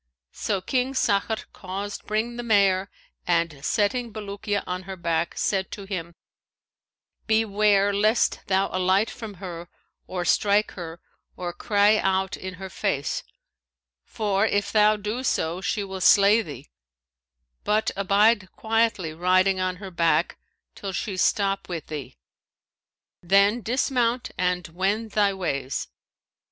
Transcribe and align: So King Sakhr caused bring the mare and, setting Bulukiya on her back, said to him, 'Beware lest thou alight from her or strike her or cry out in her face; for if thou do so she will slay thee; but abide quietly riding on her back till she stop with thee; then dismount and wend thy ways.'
So 0.33 0.61
King 0.61 0.95
Sakhr 0.95 1.45
caused 1.53 2.07
bring 2.07 2.35
the 2.37 2.41
mare 2.41 2.89
and, 3.27 3.63
setting 3.63 4.11
Bulukiya 4.11 4.63
on 4.65 4.81
her 4.89 4.95
back, 4.97 5.37
said 5.37 5.69
to 5.73 5.83
him, 5.85 6.15
'Beware 7.27 7.93
lest 7.93 8.39
thou 8.47 8.69
alight 8.75 9.11
from 9.11 9.35
her 9.35 9.69
or 10.07 10.25
strike 10.25 10.71
her 10.71 10.99
or 11.37 11.53
cry 11.53 11.97
out 11.97 12.35
in 12.35 12.55
her 12.55 12.67
face; 12.67 13.21
for 14.03 14.43
if 14.43 14.71
thou 14.71 14.97
do 14.97 15.21
so 15.23 15.61
she 15.61 15.83
will 15.83 16.01
slay 16.01 16.41
thee; 16.41 16.71
but 17.63 17.91
abide 17.95 18.51
quietly 18.53 19.13
riding 19.13 19.59
on 19.59 19.75
her 19.75 19.91
back 19.91 20.39
till 20.73 20.93
she 20.93 21.15
stop 21.15 21.69
with 21.69 21.85
thee; 21.85 22.17
then 23.21 23.61
dismount 23.61 24.31
and 24.35 24.67
wend 24.69 25.11
thy 25.11 25.31
ways.' 25.31 25.89